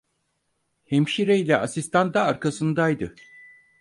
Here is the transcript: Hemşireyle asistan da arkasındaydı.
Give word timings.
Hemşireyle 0.85 1.57
asistan 1.57 2.13
da 2.13 2.23
arkasındaydı. 2.23 3.15